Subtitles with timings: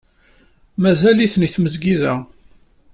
[0.81, 2.13] Mazal-iten deg tmesgida.